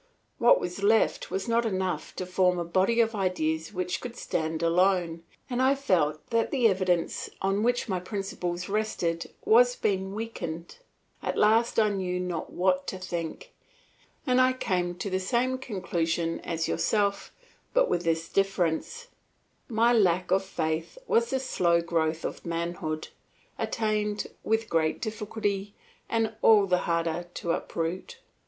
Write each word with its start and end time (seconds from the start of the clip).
What 0.39 0.59
was 0.59 0.81
left 0.81 1.29
was 1.29 1.47
not 1.47 1.63
enough 1.63 2.15
to 2.15 2.25
form 2.25 2.57
a 2.57 2.65
body 2.65 3.01
of 3.01 3.13
ideas 3.13 3.71
which 3.71 4.01
could 4.01 4.15
stand 4.15 4.63
alone, 4.63 5.21
and 5.47 5.61
I 5.61 5.75
felt 5.75 6.25
that 6.31 6.49
the 6.49 6.67
evidence 6.67 7.29
on 7.39 7.61
which 7.61 7.87
my 7.87 7.99
principles 7.99 8.67
rested 8.67 9.29
was 9.45 9.75
being 9.75 10.15
weakened; 10.15 10.77
at 11.21 11.37
last 11.37 11.79
I 11.79 11.89
knew 11.89 12.19
not 12.19 12.51
what 12.51 12.87
to 12.87 12.97
think, 12.97 13.51
and 14.25 14.41
I 14.41 14.53
came 14.53 14.95
to 14.95 15.09
the 15.11 15.19
same 15.19 15.59
conclusion 15.59 16.39
as 16.39 16.67
yourself, 16.67 17.31
but 17.71 17.87
with 17.87 18.03
this 18.03 18.27
difference: 18.27 19.05
My 19.69 19.93
lack 19.93 20.31
of 20.31 20.43
faith 20.43 20.97
was 21.05 21.29
the 21.29 21.39
slow 21.39 21.79
growth 21.79 22.25
of 22.25 22.43
manhood, 22.43 23.09
attained 23.59 24.25
with 24.43 24.67
great 24.67 24.99
difficulty, 24.99 25.75
and 26.09 26.33
all 26.41 26.65
the 26.65 26.79
harder 26.89 27.27
to 27.35 27.51
uproot. 27.51 28.17